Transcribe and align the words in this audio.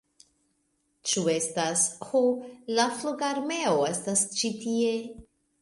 Ĉu 1.11 1.23
estas... 1.33 1.83
ho 2.07 2.23
la 2.79 2.87
flugarmeo 2.97 3.77
estas 3.93 4.29
ĉi 4.41 4.53
tie! 4.65 4.93